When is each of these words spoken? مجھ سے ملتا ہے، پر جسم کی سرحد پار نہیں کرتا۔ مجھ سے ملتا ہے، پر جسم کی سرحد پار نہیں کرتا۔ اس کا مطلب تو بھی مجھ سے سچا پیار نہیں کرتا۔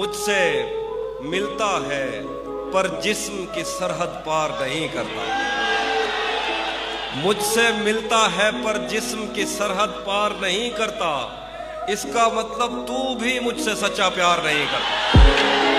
مجھ 0.00 0.16
سے 0.16 0.72
ملتا 1.20 1.80
ہے، 1.88 2.22
پر 2.72 2.86
جسم 3.02 3.44
کی 3.54 3.64
سرحد 3.64 4.24
پار 4.24 4.50
نہیں 4.60 4.88
کرتا۔ 4.92 5.42
مجھ 7.16 7.42
سے 7.42 7.60
ملتا 7.78 8.28
ہے، 8.38 8.50
پر 8.64 8.76
جسم 8.76 9.26
کی 9.34 9.44
سرحد 9.44 9.88
پار 10.04 10.30
نہیں 10.40 10.70
کرتا۔ 10.70 11.28
اس 11.88 12.06
کا 12.14 12.28
مطلب 12.28 12.70
تو 12.86 13.14
بھی 13.14 13.40
مجھ 13.40 13.60
سے 13.60 13.70
سچا 13.74 14.08
پیار 14.08 14.38
نہیں 14.44 14.66
کرتا۔ 14.72 15.69